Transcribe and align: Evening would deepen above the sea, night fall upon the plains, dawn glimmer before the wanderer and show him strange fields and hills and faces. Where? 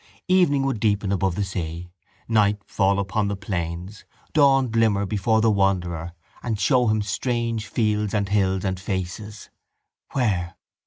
Evening 0.27 0.63
would 0.63 0.79
deepen 0.79 1.11
above 1.11 1.35
the 1.35 1.43
sea, 1.43 1.91
night 2.27 2.63
fall 2.65 2.97
upon 2.97 3.27
the 3.27 3.35
plains, 3.35 4.03
dawn 4.33 4.71
glimmer 4.71 5.05
before 5.05 5.41
the 5.41 5.51
wanderer 5.51 6.13
and 6.41 6.59
show 6.59 6.87
him 6.87 7.03
strange 7.03 7.67
fields 7.67 8.11
and 8.15 8.29
hills 8.29 8.65
and 8.65 8.79
faces. 8.79 9.51
Where? 10.13 10.55